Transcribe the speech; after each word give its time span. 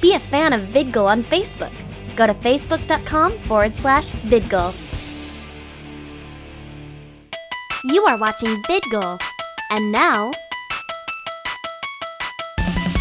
Be 0.00 0.14
a 0.14 0.18
fan 0.18 0.52
of 0.52 0.62
VidGull 0.68 1.06
on 1.06 1.22
Facebook. 1.22 1.72
Go 2.16 2.26
to 2.26 2.34
facebook.com 2.34 3.32
forward 3.40 3.74
slash 3.74 4.10
VidGull. 4.10 4.74
You 7.84 8.02
are 8.04 8.18
watching 8.18 8.48
VidGull. 8.64 9.20
And 9.70 9.92
now, 9.92 10.32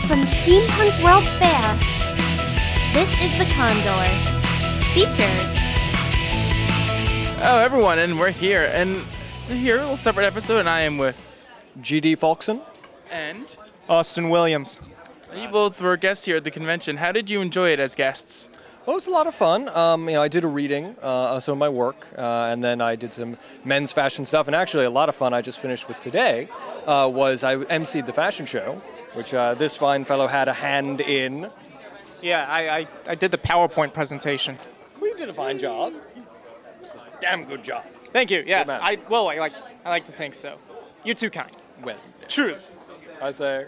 from 0.08 0.20
Steampunk 0.20 1.04
World's 1.04 1.30
Fair, 1.40 1.80
this 2.94 3.10
is 3.22 3.38
the 3.38 3.46
Condor. 3.54 4.06
Features. 4.94 5.56
Oh, 7.42 7.60
everyone, 7.64 8.00
and 8.00 8.20
we're 8.20 8.32
here, 8.32 8.70
and 8.74 9.02
we're 9.48 9.56
here 9.56 9.78
a 9.78 9.82
little 9.82 9.96
separate 9.98 10.26
episode, 10.26 10.60
and 10.60 10.70
I 10.70 10.82
am 10.82 10.98
with 10.98 11.48
GD 11.80 12.18
Falksen. 12.18 12.62
and 13.10 13.46
Austin 13.88 14.30
Williams. 14.30 14.80
You 15.36 15.48
both 15.48 15.82
were 15.82 15.98
guests 15.98 16.26
here 16.26 16.38
at 16.38 16.44
the 16.44 16.52
convention. 16.52 16.98
How 16.98 17.12
did 17.12 17.30
you 17.30 17.42
enjoy 17.42 17.70
it 17.70 17.80
as 17.80 17.96
guests? 17.96 18.50
Well, 18.86 18.96
it 18.96 18.98
was 18.98 19.08
a 19.08 19.12
lot 19.12 19.28
of 19.28 19.36
fun. 19.36 19.70
Um, 19.70 20.08
you 20.08 20.16
know, 20.16 20.22
I 20.22 20.30
did 20.30 20.44
a 20.44 20.48
reading 20.48 20.96
uh, 21.02 21.40
some 21.40 21.54
of 21.54 21.58
my 21.60 21.70
work, 21.70 22.08
uh, 22.18 22.50
and 22.52 22.64
then 22.64 22.82
I 22.82 22.96
did 22.96 23.14
some 23.14 23.38
men's 23.64 23.92
fashion 23.92 24.26
stuff. 24.26 24.48
And 24.48 24.56
actually, 24.56 24.86
a 24.86 24.90
lot 24.90 25.10
of 25.10 25.16
fun 25.16 25.34
I 25.34 25.42
just 25.42 25.60
finished 25.60 25.88
with 25.88 26.00
today 26.00 26.50
uh, 26.88 27.10
was 27.14 27.44
I 27.44 27.58
emceed 27.58 28.08
the 28.08 28.14
fashion 28.14 28.46
show, 28.46 28.82
which 29.14 29.34
uh, 29.34 29.54
this 29.54 29.76
fine 29.76 30.06
fellow 30.06 30.26
had 30.26 30.48
a 30.48 30.54
hand 30.54 31.02
in. 31.02 31.52
Yeah, 32.22 32.48
I, 32.48 32.80
I, 32.80 32.88
I 33.08 33.16
did 33.16 33.32
the 33.32 33.38
PowerPoint 33.38 33.94
presentation. 33.94 34.58
We 35.00 35.14
did 35.14 35.30
a 35.30 35.34
fine 35.34 35.60
job. 35.60 35.94
It's 36.82 37.08
a 37.08 37.12
damn 37.22 37.46
good 37.46 37.64
job. 37.64 37.86
Thank 38.12 38.32
you. 38.32 38.44
Yes. 38.46 38.70
I 38.70 38.98
well, 39.08 39.30
I 39.30 39.36
like 39.36 39.54
I 39.86 39.90
like 39.90 40.06
to 40.06 40.12
think 40.12 40.34
so. 40.34 40.58
You're 41.04 41.16
too 41.16 41.30
kind. 41.30 41.52
Well, 41.84 41.98
True. 42.28 42.56
I 43.22 43.32
say. 43.32 43.68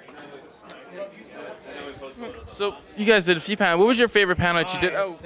So, 2.48 2.76
you 2.98 3.06
guys 3.06 3.26
did 3.26 3.38
a 3.38 3.40
few 3.40 3.58
panels. 3.58 3.80
What 3.80 3.88
was 3.88 4.00
your 4.00 4.08
favorite 4.08 4.38
panel 4.38 4.64
that 4.64 4.74
you 4.74 4.82
did? 4.82 4.94
Oh, 4.96 5.18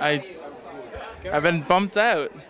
I, 0.00 0.36
I've 1.32 1.42
been 1.42 1.62
bumped 1.62 1.96
out. 1.96 2.34
No, 2.34 2.40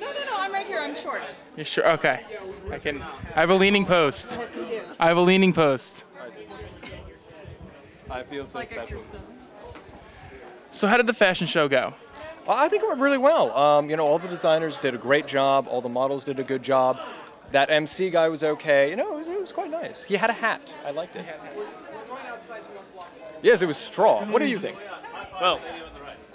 no, 0.00 0.12
no, 0.12 0.36
I'm 0.36 0.52
right 0.52 0.66
here. 0.66 0.80
I'm 0.80 0.96
short. 0.96 1.22
You're 1.56 1.64
sure? 1.64 1.88
Okay. 1.92 2.20
I 2.70 2.78
can. 2.78 3.00
I 3.00 3.40
have 3.40 3.50
a 3.50 3.54
leaning 3.54 3.86
post. 3.86 4.38
Yes, 4.38 4.56
you 4.56 4.64
do. 4.64 4.80
I 4.98 5.06
have 5.06 5.16
a 5.16 5.20
leaning 5.20 5.52
post. 5.52 6.04
I 8.10 8.22
feel 8.24 8.46
so 8.46 8.58
Like 8.58 8.68
special. 8.68 9.02
So, 10.70 10.86
how 10.86 10.96
did 10.96 11.06
the 11.06 11.14
fashion 11.14 11.46
show 11.46 11.68
go? 11.68 11.94
Well, 12.46 12.56
I 12.56 12.68
think 12.68 12.82
it 12.82 12.86
went 12.86 13.00
really 13.00 13.18
well. 13.18 13.56
Um, 13.56 13.90
you 13.90 13.96
know, 13.96 14.06
all 14.06 14.18
the 14.18 14.28
designers 14.28 14.78
did 14.78 14.94
a 14.94 14.98
great 14.98 15.26
job. 15.26 15.66
All 15.68 15.80
the 15.80 15.88
models 15.88 16.24
did 16.24 16.38
a 16.38 16.44
good 16.44 16.62
job. 16.62 17.00
That 17.52 17.70
MC 17.70 18.10
guy 18.10 18.28
was 18.28 18.44
okay. 18.44 18.90
You 18.90 18.96
know, 18.96 19.14
it 19.14 19.18
was, 19.18 19.28
it 19.28 19.35
was 19.46 19.52
quite 19.52 19.70
nice. 19.70 20.02
He 20.02 20.16
had 20.16 20.28
a 20.28 20.32
hat. 20.32 20.74
I 20.84 20.90
liked 20.90 21.14
it. 21.14 21.24
Yes, 23.42 23.62
it 23.62 23.66
was 23.66 23.76
straw. 23.76 24.24
What 24.24 24.40
do 24.40 24.46
you 24.46 24.58
think? 24.58 24.76
Well, 25.40 25.60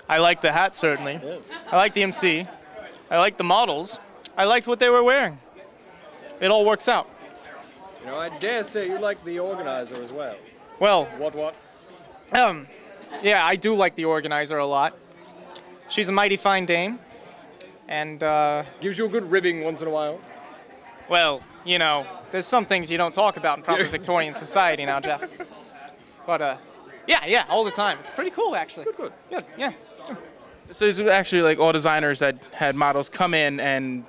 I 0.07 0.19
like 0.19 0.39
the 0.39 0.51
hat 0.51 0.75
certainly. 0.75 1.19
I 1.69 1.75
like 1.75 1.93
the 1.93 2.03
MC. 2.03 2.45
I 3.09 3.17
like 3.19 3.35
the 3.37 3.43
models. 3.43 3.99
I 4.37 4.45
liked 4.45 4.65
what 4.67 4.79
they 4.79 4.89
were 4.89 5.03
wearing. 5.03 5.39
It 6.39 6.51
all 6.51 6.63
works 6.65 6.87
out. 6.87 7.09
You 7.99 8.07
know, 8.07 8.17
I 8.17 8.29
dare 8.39 8.63
say 8.63 8.87
you 8.87 8.97
like 8.97 9.23
the 9.25 9.39
organizer 9.39 10.01
as 10.01 10.13
well. 10.13 10.35
Well, 10.79 11.05
What? 11.17 11.35
What? 11.35 11.55
um, 12.31 12.65
yeah, 13.21 13.45
I 13.45 13.57
do 13.57 13.75
like 13.75 13.95
the 13.95 14.05
organizer 14.05 14.57
a 14.57 14.65
lot. 14.65 14.97
She's 15.89 16.07
a 16.07 16.13
mighty 16.13 16.37
fine 16.37 16.65
dame, 16.65 16.97
and 17.89 18.23
uh, 18.23 18.63
Gives 18.79 18.97
you 18.97 19.05
a 19.05 19.09
good 19.09 19.29
ribbing 19.29 19.63
once 19.65 19.81
in 19.81 19.87
a 19.89 19.91
while. 19.91 20.19
Well, 21.11 21.41
you 21.65 21.77
know, 21.77 22.07
there's 22.31 22.45
some 22.45 22.65
things 22.65 22.89
you 22.89 22.97
don't 22.97 23.13
talk 23.13 23.35
about 23.35 23.57
in 23.57 23.65
proper 23.65 23.83
Victorian 23.83 24.33
society 24.33 24.85
now, 24.85 25.01
Jeff. 25.01 25.21
But 26.25 26.41
uh, 26.41 26.57
yeah, 27.05 27.25
yeah, 27.25 27.43
all 27.49 27.65
the 27.65 27.71
time. 27.71 27.97
It's 27.99 28.09
pretty 28.09 28.31
cool, 28.31 28.55
actually. 28.55 28.85
Good, 28.85 28.95
good. 28.95 29.13
Good, 29.29 29.45
yeah. 29.57 29.73
So, 30.71 30.85
these 30.85 31.01
were 31.01 31.09
actually 31.09 31.41
like 31.41 31.59
all 31.59 31.73
designers 31.73 32.19
that 32.19 32.45
had 32.53 32.77
models 32.77 33.09
come 33.09 33.33
in 33.33 33.59
and 33.59 34.05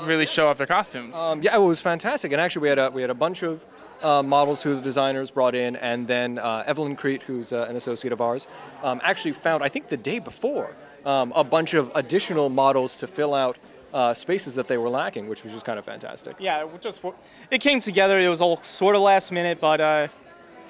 really 0.00 0.26
show 0.26 0.48
off 0.48 0.58
their 0.58 0.66
costumes. 0.66 1.14
Um, 1.14 1.42
yeah, 1.42 1.54
it 1.54 1.60
was 1.60 1.80
fantastic. 1.80 2.32
And 2.32 2.40
actually, 2.40 2.62
we 2.62 2.68
had 2.70 2.80
a 2.80 2.90
we 2.90 3.00
had 3.00 3.10
a 3.10 3.14
bunch 3.14 3.44
of 3.44 3.64
uh, 4.02 4.20
models 4.24 4.64
who 4.64 4.74
the 4.74 4.82
designers 4.82 5.30
brought 5.30 5.54
in, 5.54 5.76
and 5.76 6.08
then 6.08 6.40
uh, 6.40 6.64
Evelyn 6.66 6.96
Kriete, 6.96 7.22
who's 7.22 7.52
uh, 7.52 7.66
an 7.68 7.76
associate 7.76 8.12
of 8.12 8.20
ours, 8.20 8.48
um, 8.82 9.00
actually 9.04 9.32
found 9.32 9.62
I 9.62 9.68
think 9.68 9.86
the 9.86 9.96
day 9.96 10.18
before 10.18 10.74
um, 11.06 11.32
a 11.36 11.44
bunch 11.44 11.74
of 11.74 11.92
additional 11.94 12.48
models 12.48 12.96
to 12.96 13.06
fill 13.06 13.32
out 13.32 13.58
uh, 13.92 14.14
spaces 14.14 14.54
that 14.54 14.68
they 14.68 14.78
were 14.78 14.88
lacking, 14.88 15.28
which 15.28 15.44
was 15.44 15.52
just 15.52 15.64
kind 15.64 15.78
of 15.78 15.84
fantastic. 15.84 16.36
Yeah, 16.38 16.64
it 16.64 16.80
just 16.80 17.00
it 17.50 17.60
came 17.60 17.80
together. 17.80 18.18
It 18.18 18.28
was 18.28 18.40
all 18.40 18.62
sort 18.62 18.96
of 18.96 19.02
last 19.02 19.32
minute, 19.32 19.60
but 19.60 19.80
uh, 19.80 20.08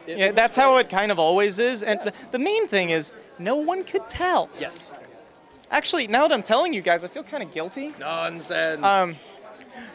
yeah, 0.07 0.33
that's 0.33 0.57
how 0.57 0.77
it 0.79 0.89
kind 0.89 1.13
of 1.13 1.19
always 1.19 1.59
is. 1.59 1.83
And 1.83 2.01
the, 2.05 2.13
the 2.31 2.39
main 2.39 2.67
thing 2.69 2.91
is, 2.91 3.13
no 3.39 3.57
one 3.57 3.85
could 3.85 4.09
tell. 4.09 4.49
Yes. 4.59 4.93
Actually, 5.71 6.07
now 6.07 6.27
that 6.27 6.33
I'm 6.33 6.43
telling 6.43 6.73
you 6.73 6.81
guys, 6.81 7.05
I 7.05 7.09
feel 7.09 7.23
kind 7.23 7.43
of 7.43 7.53
guilty. 7.53 7.95
Nonsense. 7.99 8.83
Um, 8.83 9.17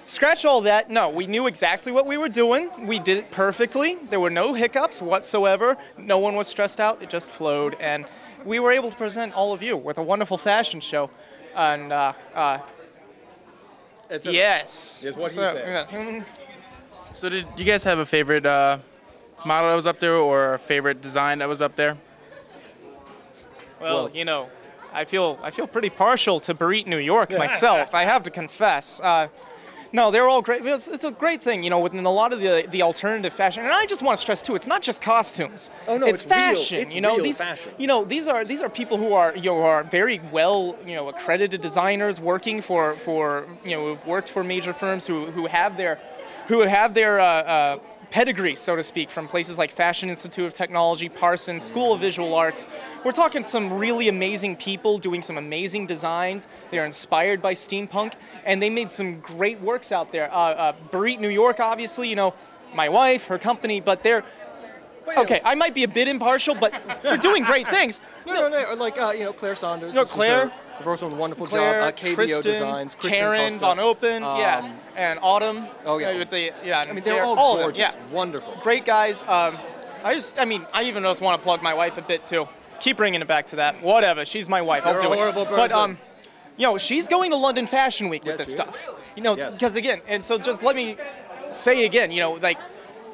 scratch 0.06 0.46
all 0.46 0.62
that. 0.62 0.92
No, 0.92 1.10
we 1.10 1.26
knew 1.26 1.48
exactly 1.48 1.92
what 1.92 2.06
we 2.06 2.18
were 2.18 2.30
doing. 2.30 2.70
We 2.86 3.00
did 3.00 3.18
it 3.18 3.32
perfectly. 3.32 3.96
There 4.10 4.20
were 4.20 4.30
no 4.30 4.54
hiccups 4.54 5.02
whatsoever. 5.02 5.76
No 5.98 6.20
one 6.20 6.36
was 6.36 6.48
stressed 6.48 6.80
out. 6.80 7.02
It 7.02 7.10
just 7.10 7.30
flowed, 7.30 7.76
and 7.80 8.06
we 8.46 8.60
were 8.60 8.72
able 8.72 8.92
to 8.92 8.98
present 8.98 9.34
all 9.34 9.52
of 9.52 9.64
you 9.64 9.76
with 9.76 9.98
a 9.98 10.04
wonderful 10.04 10.38
fashion 10.38 10.80
show. 10.80 11.10
And 11.56 11.92
uh, 11.92 12.14
uh, 12.36 12.60
It's 14.10 14.26
a- 14.28 14.34
yes, 14.34 15.02
Yes, 15.06 15.16
what 15.16 15.32
he 15.32 15.36
So, 15.36 15.54
said. 15.54 15.88
yeah. 15.92 16.24
So 17.14 17.30
did 17.30 17.48
you 17.58 17.66
guys 17.66 17.84
have 17.84 18.00
a 18.00 18.06
favorite 18.06 18.46
uh, 18.46 18.78
model 19.46 19.70
that 19.70 19.76
was 19.76 19.88
up 19.88 20.00
there 20.00 20.16
or 20.16 20.56
a 20.56 20.60
favorite 20.60 21.02
design 21.02 21.40
that 21.40 21.48
was 21.48 21.62
up 21.62 21.76
there? 21.76 21.98
Well, 23.80 23.96
Well- 24.06 24.10
you 24.16 24.26
know, 24.26 24.50
I 24.94 25.06
feel 25.06 25.40
I 25.42 25.50
feel 25.52 25.66
pretty 25.68 25.90
partial 25.90 26.40
to 26.42 26.54
Barit, 26.54 26.86
New 26.86 26.98
York 26.98 27.32
myself. 27.38 27.96
I 27.96 28.04
have 28.04 28.24
to 28.24 28.32
confess. 28.32 29.00
Uh, 29.00 29.28
no, 29.94 30.12
they're 30.12 30.28
all 30.28 30.42
great. 30.42 30.66
It's, 30.66 30.88
it's 30.88 31.06
a 31.06 31.12
great 31.12 31.42
thing, 31.42 31.64
you 31.64 31.70
know, 31.70 31.80
within 31.80 32.04
a 32.04 32.12
lot 32.12 32.34
of 32.34 32.40
the 32.42 32.66
the 32.70 32.82
alternative 32.82 33.32
fashion. 33.32 33.64
And 33.64 33.72
I 33.72 33.86
just 33.86 34.02
want 34.02 34.18
to 34.18 34.22
stress 34.22 34.42
too, 34.42 34.56
it's 34.56 34.68
not 34.68 34.82
just 34.82 35.02
costumes. 35.02 35.72
Oh, 35.88 35.98
no, 35.98 36.08
it's, 36.08 36.24
it's 36.24 36.32
real- 36.32 36.40
fashion. 36.40 36.80
it's 36.80 36.94
you 36.94 37.02
know, 37.02 37.16
real 37.16 37.24
these 37.24 37.38
fashion. 37.38 37.72
you 37.78 37.88
know 37.88 38.04
these 38.04 38.28
are 38.28 38.44
these 38.44 38.62
are 38.62 38.70
people 38.70 38.98
who 38.98 39.14
are 39.14 39.36
you 39.36 39.52
know 39.52 39.64
are 39.64 39.84
very 39.84 40.20
well 40.32 40.76
you 40.86 40.96
know 40.96 41.08
accredited 41.10 41.62
designers 41.62 42.20
working 42.20 42.62
for 42.62 42.96
for 42.98 43.46
you 43.64 43.72
know 43.72 43.86
who've 43.88 44.06
worked 44.06 44.30
for 44.30 44.44
major 44.44 44.74
firms 44.74 45.06
who 45.08 45.28
who 45.32 45.46
have 45.46 45.78
their 45.78 46.00
who 46.48 46.60
have 46.62 46.94
their 46.94 47.20
uh, 47.20 47.26
uh, 47.26 47.80
pedigree, 48.14 48.56
so 48.56 48.76
to 48.76 48.84
speak, 48.84 49.10
from 49.10 49.28
places 49.28 49.58
like 49.58 49.72
Fashion 49.72 50.08
Institute 50.08 50.46
of 50.46 50.54
Technology, 50.54 51.10
Parsons, 51.10 51.64
School 51.64 51.94
of 51.94 52.00
Visual 52.00 52.36
Arts. 52.36 52.68
We're 53.04 53.12
talking 53.12 53.42
some 53.42 53.74
really 53.74 54.08
amazing 54.08 54.56
people 54.58 55.00
doing 55.00 55.24
some 55.24 55.36
amazing 55.36 55.88
designs. 55.88 56.48
They're 56.70 56.86
inspired 56.86 57.42
by 57.42 57.56
steampunk, 57.56 58.14
and 58.46 58.62
they 58.62 58.70
made 58.70 58.92
some 58.92 59.20
great 59.20 59.60
works 59.62 59.92
out 59.92 60.12
there. 60.12 60.32
Uh, 60.32 60.38
uh, 60.38 60.74
Barit, 60.92 61.20
New 61.20 61.30
York, 61.30 61.60
obviously, 61.60 62.08
you 62.08 62.16
know, 62.16 62.36
my 62.76 62.88
wife, 62.88 63.26
her 63.26 63.40
company, 63.40 63.82
but 63.82 64.04
they're 64.04 64.24
okay. 65.18 65.42
I 65.44 65.56
might 65.56 65.74
be 65.74 65.84
a 65.84 65.88
bit 65.88 66.08
impartial, 66.08 66.54
but 66.54 67.02
they're 67.02 67.18
doing 67.18 67.44
great 67.44 67.68
things. 67.68 68.00
No, 68.26 68.34
no, 68.34 68.48
no. 68.48 68.64
Or 68.70 68.76
like 68.76 68.98
uh, 68.98 69.12
you 69.12 69.26
know, 69.26 69.34
Claire 69.34 69.56
Saunders. 69.56 69.94
No, 69.94 70.06
Claire. 70.06 70.50
A- 70.84 70.86
They've 70.86 70.90
also 70.90 71.10
done 71.10 71.18
a 71.18 71.22
wonderful 71.22 71.48
Claire, 71.48 71.82
job. 71.82 71.94
Uh, 71.94 71.98
KBO 71.98 72.16
Kristen, 72.16 72.52
Designs, 72.52 72.96
Kristen 72.96 73.20
Karen. 73.20 73.60
Von 73.60 73.80
Open, 73.80 74.22
yeah, 74.22 74.60
Um, 74.60 74.80
and 74.96 75.20
Autumn. 75.22 75.66
Oh, 75.86 75.98
yeah. 75.98 76.10
uh, 76.10 76.18
with 76.18 76.30
the, 76.30 76.52
yeah. 76.64 76.80
I 76.88 76.92
mean, 76.92 77.04
they're, 77.04 77.24
all, 77.24 77.34
of 77.34 77.58
them, 77.58 77.64
gorgeous, 77.66 77.78
yeah. 77.80 77.94
wonderful. 78.12 78.54
great 78.62 78.86
guys. 78.86 79.24
Um, 79.24 79.58
I 80.04 80.14
just, 80.16 80.40
I 80.40 80.46
mean, 80.46 80.66
I 80.74 80.84
even 80.84 81.04
just 81.04 81.22
want 81.22 81.42
to 81.42 81.44
plug 81.44 81.62
my 81.62 81.74
wife 81.74 81.98
a 81.98 82.02
bit 82.02 82.26
too. 82.26 82.48
Keep 82.80 82.98
bringing 82.98 83.22
it 83.22 83.28
back 83.28 83.48
to 83.48 83.56
that. 83.58 83.76
Whatever, 83.82 84.26
she's 84.26 84.50
my 84.50 84.62
wife. 84.62 84.86
I'll 84.86 84.94
You're 84.94 85.00
a 85.00 85.06
do 85.08 85.14
it. 85.14 85.18
horrible 85.18 85.46
But 85.46 85.72
um, 85.72 85.98
you 86.58 86.68
know, 86.68 86.78
she's 86.78 87.08
going 87.08 87.32
to 87.32 87.38
London 87.38 87.66
Fashion 87.68 88.10
Week 88.10 88.24
with 88.26 88.34
Yes, 88.38 88.48
this 88.48 88.52
stuff. 88.52 88.76
is. 88.76 88.90
You 89.16 89.24
know, 89.24 89.38
Yes. 89.38 89.54
because 89.54 89.76
again, 89.78 90.02
and 90.08 90.24
so 90.24 90.38
just 90.38 90.62
let 90.64 90.76
me 90.76 90.98
say 91.50 91.86
again, 91.86 92.12
you 92.12 92.20
know, 92.20 92.34
like. 92.34 92.58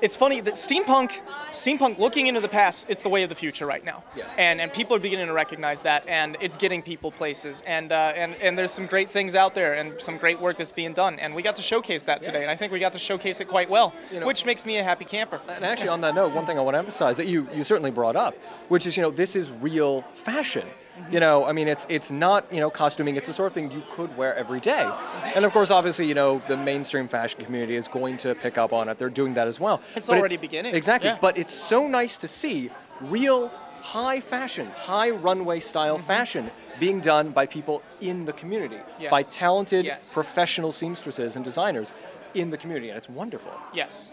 It's 0.02 0.16
funny 0.16 0.40
that 0.42 0.54
steampunk, 0.54 1.20
steampunk 1.52 1.98
looking 2.00 2.28
into 2.28 2.40
the 2.40 2.48
past, 2.48 2.86
it's 2.90 3.04
the 3.04 3.10
way 3.10 3.24
of 3.24 3.30
the 3.30 3.36
future 3.36 3.66
right 3.66 3.84
now, 3.84 4.04
Yeah. 4.16 4.26
and 4.38 4.62
and 4.62 4.72
people 4.72 4.96
are 4.96 5.00
beginning 5.00 5.28
to 5.28 5.34
recognize 5.34 5.82
that, 5.84 6.08
and 6.08 6.38
it's 6.40 6.56
getting 6.58 6.82
people 6.82 7.12
places, 7.12 7.64
and 7.68 7.92
uh, 7.92 8.14
and 8.16 8.36
and 8.36 8.58
there's 8.58 8.72
some 8.72 8.86
great 8.86 9.12
things 9.12 9.36
out 9.36 9.54
there, 9.56 9.74
and 9.74 10.02
some 10.02 10.18
great 10.18 10.40
work 10.40 10.58
that's 10.58 10.72
being 10.72 10.94
done, 10.94 11.20
and 11.20 11.36
we 11.36 11.42
got 11.42 11.56
to 11.58 11.62
showcase 11.62 12.06
that 12.06 12.22
today, 12.24 12.42
and 12.44 12.50
I 12.52 12.56
think 12.56 12.72
we 12.72 12.80
got 12.80 12.94
to 12.94 13.00
showcase 13.00 13.42
it 13.42 13.48
quite 13.50 13.70
well, 13.70 13.94
You 14.12 14.20
know- 14.22 14.28
which 14.28 14.46
makes 14.46 14.66
me 14.66 14.78
a 14.78 14.84
happy 14.84 15.06
camper. 15.06 15.42
And 15.50 15.66
actually, 15.66 15.90
on 15.90 16.02
that 16.02 16.16
note, 16.16 16.34
one 16.34 16.46
thing 16.46 16.58
I 16.58 16.62
want 16.62 16.76
to 16.76 16.80
emphasize 16.80 17.18
that 17.18 17.28
you, 17.28 17.48
you 17.54 17.64
certainly 17.66 17.92
brought 17.92 18.16
up, 18.16 18.36
which 18.70 18.88
is, 18.88 18.96
you 18.96 19.04
know, 19.04 19.12
this 19.12 19.36
is 19.36 19.52
real 19.52 20.04
fashion. 20.14 20.68
You 21.12 21.20
know, 21.20 21.46
I 21.46 21.52
mean, 21.54 21.68
it's 21.68 21.86
it's 21.90 22.12
not 22.12 22.46
you 22.52 22.60
know 22.60 22.70
costuming. 22.70 23.16
It's 23.16 23.28
the 23.28 23.34
sort 23.34 23.48
of 23.48 23.54
thing 23.54 23.72
you 23.72 23.84
could 23.92 24.16
wear 24.18 24.36
every 24.36 24.60
day. 24.60 24.90
And 25.36 25.46
of 25.46 25.52
course, 25.52 25.72
obviously, 25.72 26.06
you 26.08 26.14
know, 26.14 26.42
the 26.48 26.58
mainstream 26.58 27.08
fashion 27.08 27.44
community 27.44 27.76
is 27.76 27.88
going 27.88 28.18
to 28.18 28.36
pick 28.36 28.58
up 28.58 28.74
on 28.74 28.90
it. 28.90 28.98
They're 28.98 29.10
doing 29.10 29.34
that 29.36 29.48
as 29.48 29.60
well. 29.60 29.82
It's 29.96 30.08
But 30.08 30.18
already 30.20 30.38
beginning, 30.38 30.76
Exactly. 30.76 31.10
yeah. 31.10 31.18
But 31.22 31.38
it's 31.38 31.54
so 31.54 31.88
nice 31.88 32.18
to 32.18 32.28
see 32.28 32.70
real 33.02 33.50
high 33.82 34.20
fashion, 34.20 34.68
high 34.76 35.10
runway 35.10 35.60
style 35.62 35.98
fashion 36.00 36.52
being 36.80 37.00
done 37.00 37.32
by 37.32 37.46
people 37.46 37.82
in 38.02 38.26
the 38.26 38.34
community, 38.34 38.76
Mm-hmm. 38.76 39.04
Yes. 39.04 39.12
by 39.12 39.24
talented 39.24 39.86
Yes. 39.86 40.14
professional 40.14 40.72
seamstresses 40.72 41.36
and 41.38 41.46
designers 41.46 41.94
in 42.34 42.50
the 42.52 42.58
community, 42.58 42.90
and 42.90 42.98
it's 42.98 43.10
wonderful. 43.10 43.54
Yes. 43.74 44.12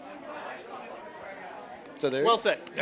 So 1.99 2.09
there. 2.09 2.23
Well 2.23 2.37
said. 2.37 2.59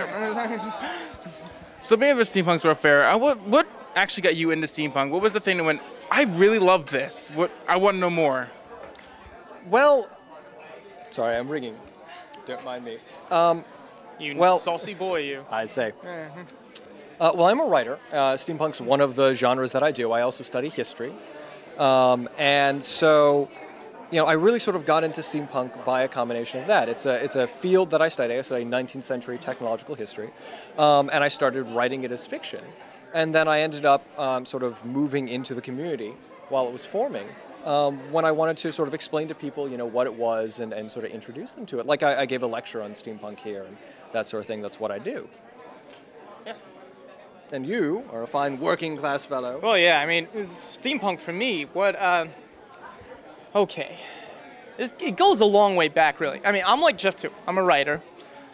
So 1.85 1.95
being 1.95 2.13
a 2.13 2.21
steampunk's 2.21 2.65
real 2.65 2.73
fair. 2.73 3.05
Uh, 3.05 3.15
what 3.15 3.39
what 3.41 3.67
actually 3.95 4.23
got 4.23 4.35
you 4.35 4.49
into 4.49 4.65
steampunk? 4.65 5.11
What 5.11 5.21
was 5.21 5.33
the 5.33 5.39
thing 5.39 5.57
that 5.57 5.63
went? 5.63 5.81
I 6.09 6.23
really 6.23 6.57
love 6.57 6.89
this. 6.89 7.29
What 7.35 7.51
I 7.67 7.75
want 7.75 7.93
to 7.97 7.99
know 7.99 8.09
more. 8.09 8.47
well, 9.69 10.09
sorry, 11.11 11.35
I'm 11.35 11.47
ringing. 11.47 11.75
Don't 12.47 12.65
mind 12.65 12.85
me. 12.85 12.97
You 14.17 14.35
Well- 14.35 14.57
saucy 14.57 14.95
boy, 14.95 15.19
you. 15.19 15.45
I 15.51 15.67
say. 15.67 15.91
Uh, 17.21 17.31
well, 17.35 17.45
I'm 17.45 17.59
a 17.59 17.65
writer. 17.65 17.99
Uh, 18.11 18.33
steampunk's 18.33 18.81
one 18.81 18.99
of 18.99 19.15
the 19.15 19.35
genres 19.35 19.71
that 19.73 19.83
I 19.83 19.91
do. 19.91 20.11
I 20.11 20.21
also 20.21 20.43
study 20.43 20.69
history. 20.69 21.13
Um, 21.77 22.27
and 22.39 22.83
so, 22.83 23.47
you 24.11 24.19
know, 24.19 24.25
I 24.25 24.33
really 24.33 24.59
sort 24.59 24.75
of 24.75 24.85
got 24.85 25.03
into 25.03 25.21
steampunk 25.21 25.83
by 25.85 26.03
a 26.03 26.07
combination 26.07 26.61
of 26.61 26.67
that. 26.67 26.89
It's 26.89 27.05
a, 27.05 27.23
it's 27.23 27.35
a 27.35 27.47
field 27.47 27.89
that 27.91 28.01
I 28.01 28.09
study. 28.09 28.35
I 28.35 28.41
study 28.41 28.63
19th 28.63 29.03
century 29.03 29.37
technological 29.37 29.95
history. 29.95 30.29
Um, 30.77 31.09
and 31.11 31.23
I 31.23 31.27
started 31.27 31.63
writing 31.69 32.03
it 32.03 32.11
as 32.11 32.25
fiction. 32.25 32.63
And 33.13 33.33
then 33.33 33.47
I 33.47 33.61
ended 33.61 33.85
up 33.85 34.03
um, 34.19 34.45
sort 34.45 34.63
of 34.63 34.83
moving 34.85 35.27
into 35.27 35.53
the 35.53 35.61
community 35.61 36.13
while 36.49 36.67
it 36.67 36.73
was 36.73 36.85
forming. 36.85 37.27
Um, 37.63 37.97
when 38.11 38.25
I 38.25 38.31
wanted 38.31 38.57
to 38.57 38.71
sort 38.71 38.87
of 38.87 38.93
explain 38.93 39.27
to 39.29 39.35
people, 39.35 39.67
you 39.67 39.77
know, 39.77 39.87
what 39.87 40.05
it 40.05 40.13
was 40.13 40.59
and, 40.59 40.71
and 40.71 40.91
sort 40.91 41.05
of 41.05 41.11
introduce 41.11 41.53
them 41.53 41.65
to 41.67 41.79
it. 41.79 41.87
Like 41.87 42.03
I, 42.03 42.21
I 42.21 42.25
gave 42.27 42.43
a 42.43 42.47
lecture 42.47 42.81
on 42.83 42.91
steampunk 42.91 43.39
here 43.39 43.63
and 43.63 43.75
that 44.11 44.27
sort 44.27 44.41
of 44.41 44.47
thing. 44.47 44.61
That's 44.61 44.79
what 44.79 44.91
I 44.91 44.99
do. 44.99 45.27
Yeah. 46.45 46.53
And 47.51 47.65
you 47.65 48.03
are 48.11 48.21
a 48.21 48.27
fine 48.27 48.59
working 48.59 48.95
class 48.97 49.25
fellow. 49.25 49.59
Well, 49.63 49.79
yeah, 49.79 49.99
I 49.99 50.05
mean, 50.05 50.27
steampunk 50.27 51.19
for 51.19 51.33
me, 51.33 51.63
what, 51.63 51.95
uh, 51.95 52.27
okay. 53.55 53.97
This, 54.77 54.93
it 55.01 55.15
goes 55.15 55.41
a 55.41 55.45
long 55.45 55.75
way 55.75 55.87
back, 55.87 56.19
really. 56.19 56.41
I 56.45 56.51
mean, 56.51 56.63
I'm 56.65 56.81
like 56.81 56.97
Jeff, 56.97 57.15
too. 57.15 57.31
I'm 57.47 57.57
a 57.57 57.63
writer. 57.63 58.01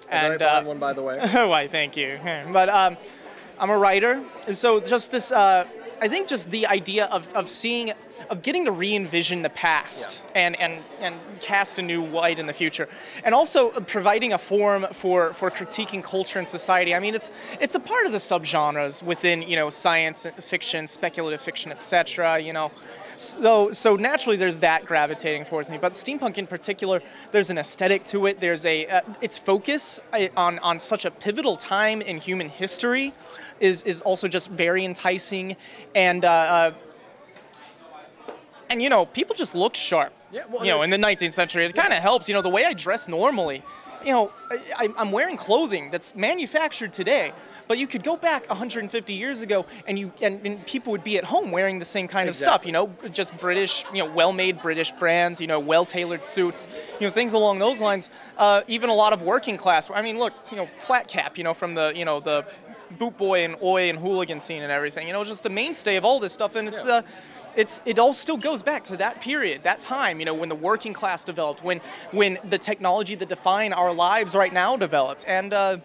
And 0.10 0.34
And, 0.34 0.42
uh, 0.42 0.64
one, 0.64 0.78
by 0.78 0.94
the 0.94 1.02
way. 1.02 1.16
why, 1.34 1.68
thank 1.68 1.98
you. 1.98 2.20
But 2.52 2.70
um, 2.70 2.98
I'm 3.60 3.70
a 3.70 3.78
writer, 3.78 4.24
and 4.48 4.56
so 4.56 4.80
just 4.80 5.12
this, 5.12 5.32
uh, 5.32 5.66
I 6.02 6.08
think 6.08 6.28
just 6.28 6.50
the 6.52 6.68
idea 6.68 7.06
of, 7.06 7.32
of 7.34 7.50
seeing, 7.50 7.94
of 8.30 8.42
getting 8.42 8.66
to 8.66 8.72
re-envision 8.72 9.42
the 9.42 9.50
past 9.50 10.22
and, 10.36 10.60
and, 10.60 10.84
and 11.00 11.16
cast 11.40 11.80
a 11.80 11.82
new 11.82 12.06
light 12.06 12.40
in 12.40 12.46
the 12.46 12.54
future, 12.54 12.88
and 13.24 13.34
also 13.34 13.70
providing 13.82 14.34
a 14.34 14.38
forum 14.38 14.86
for, 14.94 15.34
for 15.34 15.50
critiquing 15.50 16.04
culture 16.04 16.40
and 16.40 16.48
society. 16.48 16.96
I 16.96 17.00
mean, 17.00 17.16
it's 17.16 17.32
it's 17.60 17.76
a 17.76 17.80
part 17.80 18.06
of 18.06 18.12
the 18.12 18.18
subgenres 18.18 19.04
within 19.04 19.42
you 19.42 19.56
know 19.56 19.70
science 19.70 20.28
fiction, 20.40 20.88
speculative 20.88 21.42
fiction, 21.42 21.72
etc. 21.72 22.40
You 22.40 22.54
know. 22.54 22.72
So, 23.18 23.70
so 23.70 23.96
naturally, 23.96 24.36
there's 24.36 24.58
that 24.60 24.86
gravitating 24.86 25.44
towards 25.44 25.70
me. 25.70 25.78
But 25.78 25.94
steampunk, 25.94 26.40
in 26.40 26.48
particular, 26.48 27.04
there's 27.32 27.52
an 27.52 27.60
aesthetic 27.60 28.04
to 28.06 28.26
it. 28.26 28.40
There's 28.40 28.66
a 28.66 28.88
uh, 28.88 29.02
its 29.22 29.38
focus 29.38 30.00
uh, 30.14 30.28
on 30.36 30.58
on 30.60 30.80
such 30.80 31.06
a 31.06 31.12
pivotal 31.12 31.56
time 31.56 32.02
in 32.02 32.18
human 32.18 32.50
history 32.50 33.14
is 33.60 33.84
is 33.84 34.02
also 34.02 34.28
just 34.28 34.50
very 34.50 34.84
enticing, 34.84 35.56
and 35.96 36.26
uh, 36.26 36.30
uh, 36.30 36.72
and 38.72 38.82
you 38.82 38.90
know, 38.90 39.06
people 39.06 39.36
just 39.36 39.54
look 39.54 39.76
sharp. 39.76 40.14
Yeah, 40.32 40.44
well, 40.50 40.66
you 40.66 40.72
know, 40.72 40.82
in 40.82 40.90
the 40.90 40.98
19th 40.98 41.34
century, 41.34 41.66
it 41.66 41.76
kind 41.76 41.92
of 41.92 42.00
helps. 42.00 42.30
You 42.30 42.36
know, 42.36 42.42
the 42.42 42.50
way 42.50 42.66
I 42.66 42.74
dress 42.74 43.10
normally, 43.10 43.64
you 44.06 44.14
know, 44.14 44.32
I, 44.50 44.88
I'm 44.98 45.12
wearing 45.12 45.36
clothing 45.36 45.92
that's 45.92 46.16
manufactured 46.16 46.94
today. 46.94 47.34
But 47.68 47.78
you 47.78 47.88
could 47.88 48.04
go 48.04 48.18
back 48.18 48.50
150 48.50 49.14
years 49.14 49.44
ago, 49.44 49.66
and 49.88 49.98
you 49.98 50.12
and, 50.22 50.46
and 50.46 50.66
people 50.66 50.92
would 50.92 51.04
be 51.04 51.18
at 51.18 51.24
home 51.24 51.52
wearing 51.52 51.80
the 51.80 51.86
same 51.86 52.08
kind 52.08 52.28
of 52.28 52.36
stuff. 52.36 52.66
You 52.66 52.72
know, 52.72 52.94
just 53.14 53.38
British, 53.40 53.86
you 53.94 54.04
know, 54.04 54.12
well-made 54.12 54.62
British 54.62 54.92
brands. 54.92 55.40
You 55.40 55.48
know, 55.48 55.60
well-tailored 55.60 56.26
suits. 56.26 56.68
You 57.00 57.08
know, 57.08 57.14
things 57.14 57.34
along 57.34 57.60
those 57.60 57.82
lines. 57.82 58.10
Uh, 58.38 58.64
even 58.68 58.90
a 58.90 58.94
lot 58.94 59.14
of 59.14 59.22
working 59.22 59.56
class. 59.56 59.90
I 59.90 60.02
mean, 60.02 60.20
look, 60.20 60.34
you 60.50 60.58
know, 60.58 60.68
flat 60.80 61.08
cap. 61.08 61.38
You 61.38 61.46
know, 61.46 61.54
from 61.54 61.74
the 61.74 61.94
you 61.96 62.04
know 62.04 62.20
the 62.20 62.46
boot 62.98 63.18
boy 63.18 63.46
and 63.46 63.56
oi 63.64 63.90
and 63.90 63.98
hooligan 63.98 64.40
scene 64.40 64.64
and 64.64 64.72
everything. 64.72 65.08
You 65.08 65.14
know, 65.14 65.24
just 65.24 65.46
a 65.46 65.50
mainstay 65.50 65.96
of 65.96 66.04
all 66.04 66.20
this 66.20 66.34
stuff, 66.34 66.56
and 66.56 66.68
it's 66.68 66.86
uh, 66.86 67.04
it's 67.56 67.82
it 67.86 68.00
all 68.00 68.14
still 68.14 68.38
goes 68.38 68.64
back 68.64 68.84
to 68.86 68.98
that 68.98 69.22
period, 69.22 69.64
that 69.64 69.80
time. 69.80 70.20
You 70.20 70.26
know, 70.26 70.34
when 70.34 70.50
the 70.50 70.56
working 70.56 70.94
class 70.94 71.24
developed, 71.24 71.64
when 71.64 71.80
when 72.12 72.40
the 72.50 72.58
technology 72.58 73.16
that 73.16 73.30
define 73.30 73.74
our 73.74 73.94
lives 73.94 74.36
right 74.36 74.54
now 74.54 74.78
developed, 74.78 75.26
and 75.28 75.54
uh, 75.54 75.78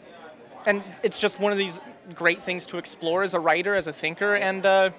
and 0.67 0.83
it's 1.03 1.21
just 1.21 1.41
one 1.41 1.53
of 1.53 1.59
these 1.59 1.81
great 2.15 2.41
things 2.41 2.67
to 2.69 2.79
explore 2.79 3.23
as 3.23 3.35
a 3.35 3.41
writer, 3.41 3.75
as 3.75 3.89
a 3.89 3.93
thinker, 3.93 4.37
and 4.37 4.65
uh, 4.65 4.91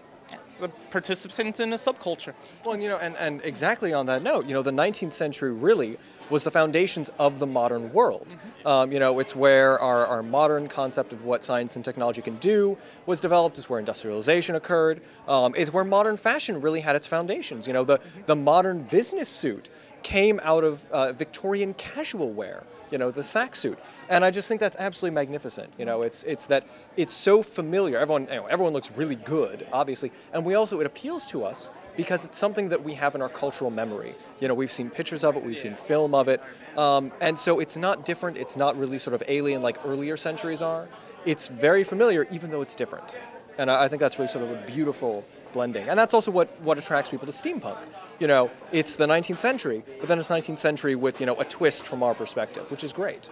as 0.56 0.62
a 0.62 0.68
participant 0.90 1.60
in 1.60 1.74
a 1.74 1.76
subculture. 1.76 2.34
Well, 2.66 2.74
and, 2.74 2.84
you 2.84 2.90
know, 2.90 2.98
and, 2.98 3.16
and 3.18 3.42
exactly 3.44 3.94
on 3.94 4.06
that 4.08 4.24
note, 4.24 4.46
you 4.46 4.54
know, 4.54 4.62
the 4.62 4.72
19th 4.72 5.14
century 5.14 5.52
really 5.52 5.98
was 6.30 6.44
the 6.44 6.52
foundations 6.52 7.10
of 7.20 7.40
the 7.40 7.48
modern 7.48 7.94
world. 7.94 8.36
Um, 8.66 8.92
you 8.92 9.00
know, 9.00 9.20
it's 9.20 9.36
where 9.36 9.80
our, 9.80 10.06
our 10.06 10.24
modern 10.24 10.68
concept 10.68 11.14
of 11.14 11.24
what 11.24 11.44
science 11.44 11.76
and 11.76 11.86
technology 11.86 12.22
can 12.22 12.36
do 12.38 12.78
was 13.06 13.22
developed. 13.22 13.58
It's 13.58 13.70
where 13.70 13.80
industrialization 13.80 14.56
occurred. 14.56 15.02
Um, 15.28 15.54
it's 15.58 15.72
where 15.72 15.86
modern 15.86 16.18
fashion 16.18 16.60
really 16.60 16.82
had 16.82 16.96
its 16.96 17.08
foundations. 17.08 17.68
You 17.68 17.74
know, 17.74 17.84
the, 17.84 18.02
the 18.26 18.36
modern 18.36 18.84
business 18.84 19.30
suit 19.30 19.70
came 20.08 20.40
out 20.42 20.64
of 20.64 20.90
uh, 20.90 21.12
Victorian 21.12 21.74
casual 21.74 22.32
wear. 22.32 22.64
You 22.92 22.98
know, 22.98 23.12
the 23.12 23.26
sack 23.26 23.54
suit, 23.54 23.78
and 24.08 24.24
I 24.24 24.32
just 24.32 24.48
think 24.48 24.62
that's 24.62 24.78
absolutely 24.80 25.16
magnificent. 25.16 25.70
You 25.78 25.84
know, 25.84 26.04
it's 26.04 26.24
it's 26.24 26.46
that 26.46 26.66
it's 26.96 27.14
so 27.14 27.44
familiar. 27.44 27.98
Everyone, 27.98 28.22
you 28.22 28.38
know, 28.38 28.46
everyone 28.46 28.72
looks 28.72 28.90
really 28.92 29.16
good, 29.16 29.68
obviously, 29.74 30.14
and 30.32 30.46
we 30.46 30.56
also 30.56 30.80
it 30.80 30.86
appeals 30.86 31.26
to 31.28 31.44
us 31.44 31.70
because 31.98 32.24
it's 32.24 32.38
something 32.38 32.70
that 32.70 32.82
we 32.82 32.94
have 32.94 33.14
in 33.16 33.22
our 33.22 33.28
cultural 33.28 33.70
memory. 33.70 34.16
You 34.40 34.48
know, 34.48 34.54
we've 34.54 34.72
seen 34.72 34.90
pictures 34.90 35.26
of 35.26 35.36
it, 35.36 35.44
we've 35.44 35.58
seen 35.58 35.76
film 35.76 36.16
of 36.16 36.30
it, 36.30 36.42
um, 36.78 37.12
and 37.20 37.38
so 37.38 37.60
it's 37.60 37.76
not 37.76 38.06
different. 38.06 38.38
It's 38.38 38.56
not 38.56 38.78
really 38.78 39.00
sort 39.00 39.14
of 39.14 39.22
alien 39.28 39.62
like 39.62 39.78
earlier 39.86 40.16
centuries 40.16 40.62
are. 40.62 40.88
It's 41.26 41.48
very 41.48 41.84
familiar, 41.84 42.26
even 42.32 42.52
though 42.52 42.62
it's 42.62 42.76
different, 42.76 43.18
and 43.58 43.70
I, 43.70 43.84
I 43.84 43.88
think 43.90 44.00
that's 44.00 44.18
really 44.18 44.32
sort 44.32 44.46
of 44.46 44.52
a 44.52 44.66
beautiful 44.66 45.26
blending. 45.58 45.90
And 45.90 45.98
that's 45.98 46.14
also 46.14 46.30
what, 46.30 46.48
what 46.62 46.78
attracts 46.78 47.10
people 47.10 47.26
to 47.26 47.34
steampunk. 47.34 47.80
You 48.20 48.28
know, 48.28 48.52
it's 48.72 48.96
the 48.96 49.08
19th 49.08 49.40
century, 49.40 49.84
but 50.00 50.08
then 50.08 50.20
it's 50.20 50.30
19th 50.30 50.60
century 50.60 50.94
with, 50.96 51.20
you 51.20 51.26
know, 51.26 51.36
a 51.40 51.46
twist 51.46 51.84
from 51.88 52.04
our 52.04 52.14
perspective, 52.14 52.70
which 52.70 52.84
is 52.84 52.94
great. 52.94 53.28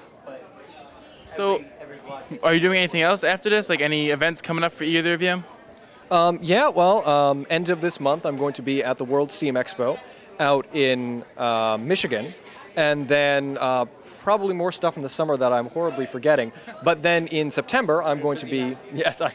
So, 1.27 1.63
are 2.41 2.53
you 2.55 2.59
doing 2.59 2.79
anything 2.79 3.03
else 3.03 3.23
after 3.23 3.49
this? 3.49 3.69
Like 3.69 3.81
any 3.81 4.09
events 4.09 4.41
coming 4.41 4.63
up 4.63 4.71
for 4.71 4.85
either 4.85 5.13
of 5.13 5.21
you? 5.21 5.43
Um, 6.09 6.39
yeah, 6.41 6.69
well, 6.69 7.07
um, 7.07 7.45
end 7.49 7.69
of 7.69 7.81
this 7.81 7.99
month, 7.99 8.25
I'm 8.25 8.37
going 8.37 8.53
to 8.53 8.63
be 8.63 8.83
at 8.83 8.97
the 8.97 9.05
World 9.05 9.31
Steam 9.31 9.55
Expo 9.55 9.99
out 10.39 10.65
in 10.73 11.23
uh, 11.37 11.77
Michigan. 11.79 12.33
And 12.75 13.07
then 13.07 13.57
uh, 13.59 13.85
probably 14.19 14.53
more 14.53 14.71
stuff 14.71 14.97
in 14.97 15.03
the 15.03 15.09
summer 15.09 15.37
that 15.37 15.53
I'm 15.53 15.67
horribly 15.67 16.05
forgetting. 16.05 16.51
But 16.83 17.03
then 17.03 17.27
in 17.27 17.51
September, 17.51 18.01
I'm 18.03 18.19
going 18.19 18.37
to 18.39 18.45
be, 18.47 18.75
yes, 18.93 19.21
I, 19.21 19.31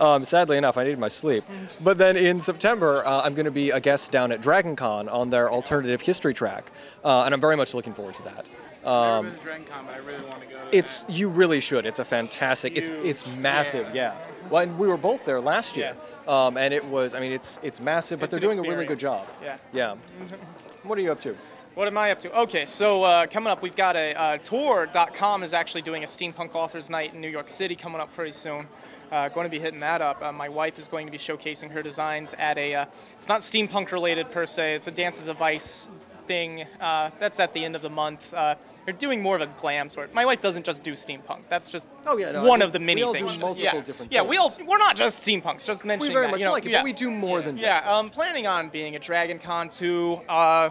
um, 0.00 0.24
sadly 0.24 0.56
enough, 0.58 0.76
I 0.76 0.84
needed 0.84 0.98
my 0.98 1.08
sleep. 1.08 1.44
But 1.80 1.96
then 1.98 2.16
in 2.16 2.40
September, 2.40 3.04
uh, 3.06 3.22
I'm 3.22 3.34
going 3.34 3.44
to 3.46 3.50
be 3.52 3.70
a 3.70 3.80
guest 3.80 4.10
down 4.12 4.32
at 4.32 4.40
Dragon 4.42 4.76
Con 4.76 5.08
on 5.08 5.30
their 5.30 5.50
alternative 5.50 6.00
history 6.00 6.34
track. 6.34 6.70
Uh, 7.04 7.22
and 7.24 7.32
I'm 7.34 7.40
very 7.40 7.56
much 7.56 7.72
looking 7.72 7.94
forward 7.94 8.14
to 8.14 8.22
that. 8.24 8.48
Um, 8.84 9.26
Never 9.26 9.30
been 9.30 9.38
to 9.38 9.44
Dragon 9.44 9.64
Con, 9.66 9.84
but 9.86 9.94
I 9.94 9.98
really 9.98 10.22
want 10.22 10.40
to 10.40 10.46
go. 10.46 10.56
it's 10.72 11.04
you 11.08 11.28
really 11.28 11.60
should. 11.60 11.84
It's 11.86 11.98
a 11.98 12.04
fantastic. 12.04 12.76
It's 12.78 12.88
it's 12.88 13.26
massive. 13.36 13.94
Yeah. 13.94 14.16
Well, 14.48 14.62
and 14.62 14.78
we 14.78 14.88
were 14.88 14.96
both 14.96 15.26
there 15.26 15.38
last 15.38 15.76
year, 15.76 15.94
um, 16.26 16.56
and 16.56 16.72
it 16.72 16.82
was. 16.86 17.12
I 17.12 17.20
mean, 17.20 17.30
it's 17.30 17.58
it's 17.62 17.78
massive, 17.78 18.20
but 18.20 18.24
It's 18.24 18.30
they're 18.32 18.40
doing 18.50 18.58
a 18.58 18.68
really 18.68 18.86
good 18.86 18.98
job. 18.98 19.28
experience. 19.28 19.60
Yeah. 19.74 19.96
What 20.82 20.96
are 20.96 21.02
you 21.02 21.12
up 21.12 21.20
to? 21.20 21.36
What 21.80 21.88
am 21.88 21.96
I 21.96 22.10
up 22.10 22.18
to? 22.18 22.40
Okay, 22.40 22.66
so 22.66 23.04
uh, 23.04 23.26
coming 23.26 23.50
up, 23.50 23.62
we've 23.62 23.74
got 23.74 23.96
a 23.96 24.12
uh, 24.12 24.36
Tor.com 24.36 25.42
is 25.42 25.54
actually 25.54 25.80
doing 25.80 26.02
a 26.02 26.06
steampunk 26.06 26.54
authors 26.54 26.90
night 26.90 27.14
in 27.14 27.22
New 27.22 27.30
York 27.30 27.48
City 27.48 27.74
coming 27.74 28.02
up 28.02 28.12
pretty 28.12 28.32
soon. 28.32 28.68
Uh, 29.10 29.30
going 29.30 29.46
to 29.46 29.50
be 29.50 29.58
hitting 29.58 29.80
that 29.80 30.02
up. 30.02 30.20
Uh, 30.20 30.30
my 30.30 30.46
wife 30.46 30.78
is 30.78 30.88
going 30.88 31.06
to 31.06 31.10
be 31.10 31.16
showcasing 31.16 31.70
her 31.70 31.82
designs 31.82 32.34
at 32.34 32.58
a. 32.58 32.74
Uh, 32.74 32.86
it's 33.16 33.28
not 33.28 33.40
steampunk 33.40 33.92
related 33.92 34.30
per 34.30 34.44
se. 34.44 34.74
It's 34.74 34.88
a 34.88 34.90
Dances 34.90 35.26
of 35.26 35.38
Vice 35.38 35.88
thing. 36.26 36.66
Uh, 36.82 37.08
that's 37.18 37.40
at 37.40 37.54
the 37.54 37.64
end 37.64 37.74
of 37.74 37.80
the 37.80 37.88
month. 37.88 38.34
Uh, 38.34 38.56
they're 38.84 38.92
doing 38.92 39.22
more 39.22 39.36
of 39.36 39.40
a 39.40 39.46
glam 39.46 39.88
sort. 39.88 40.12
My 40.12 40.26
wife 40.26 40.42
doesn't 40.42 40.66
just 40.66 40.84
do 40.84 40.92
steampunk. 40.92 41.44
That's 41.48 41.70
just 41.70 41.88
Oh, 42.04 42.18
yeah, 42.18 42.32
no, 42.32 42.44
I 42.44 42.46
one 42.46 42.58
mean, 42.58 42.66
of 42.66 42.72
the 42.72 42.78
many 42.78 43.00
we 43.00 43.04
all 43.04 43.12
do 43.14 43.20
things. 43.20 43.30
does. 43.32 43.40
multiple 43.40 43.64
yeah. 43.64 43.80
different 43.80 44.12
yeah, 44.12 44.20
we 44.20 44.36
all 44.36 44.54
we're 44.66 44.76
not 44.76 44.96
just 44.96 45.26
steampunks. 45.26 45.64
Just 45.64 45.86
mentioning 45.86 46.10
We 46.10 46.14
very 46.14 46.26
that, 46.26 46.32
much 46.32 46.40
you 46.40 46.46
know, 46.46 46.52
like 46.52 46.66
it, 46.66 46.72
yeah. 46.72 46.80
but 46.80 46.84
we 46.84 46.92
do 46.92 47.10
more 47.10 47.40
than 47.40 47.56
just. 47.56 47.64
Yeah. 47.64 47.80
I'm 47.98 48.10
planning 48.10 48.46
on 48.46 48.68
being 48.68 48.96
a 48.96 48.98
Dragon 48.98 49.38
Con 49.38 49.70
too. 49.70 50.20
Uh, 50.28 50.68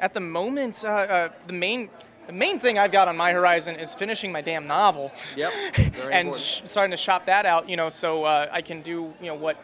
at 0.00 0.14
the 0.14 0.20
moment, 0.20 0.84
uh, 0.84 0.88
uh, 0.88 1.28
the 1.46 1.52
main 1.52 1.88
the 2.26 2.32
main 2.32 2.60
thing 2.60 2.78
I've 2.78 2.92
got 2.92 3.08
on 3.08 3.16
my 3.16 3.32
horizon 3.32 3.76
is 3.76 3.94
finishing 3.94 4.30
my 4.30 4.40
damn 4.40 4.64
novel. 4.64 5.10
Yep. 5.36 5.52
Very 5.74 6.14
and 6.14 6.36
sh- 6.36 6.62
starting 6.64 6.92
to 6.92 6.96
shop 6.96 7.26
that 7.26 7.46
out, 7.46 7.68
you 7.68 7.76
know, 7.76 7.88
so 7.88 8.24
uh, 8.24 8.48
I 8.52 8.62
can 8.62 8.80
do, 8.80 9.12
you 9.20 9.26
know, 9.26 9.34
what 9.34 9.56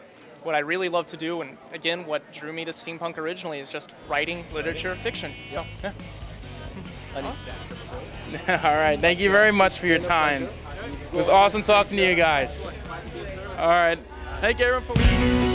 what 0.43 0.55
I 0.55 0.59
really 0.59 0.89
love 0.89 1.05
to 1.07 1.17
do, 1.17 1.41
and 1.41 1.57
again, 1.73 2.05
what 2.05 2.31
drew 2.31 2.53
me 2.53 2.63
to 2.65 2.71
steampunk 2.71 3.17
originally 3.17 3.59
is 3.59 3.71
just 3.71 3.95
writing 4.07 4.45
literature, 4.53 4.95
fiction. 4.95 5.33
So, 5.51 5.65
yeah. 5.83 5.91
All 8.63 8.75
right. 8.75 8.97
Thank 8.99 9.19
you 9.19 9.31
very 9.31 9.51
much 9.51 9.79
for 9.79 9.87
your 9.87 9.99
time. 9.99 10.43
It 10.43 11.15
was 11.15 11.27
awesome 11.27 11.63
talking 11.63 11.97
to 11.97 12.07
you 12.07 12.15
guys. 12.15 12.71
All 13.57 13.69
right. 13.69 13.99
Thank 14.39 14.59
you 14.59 14.65
everyone 14.65 14.83
for. 14.83 15.48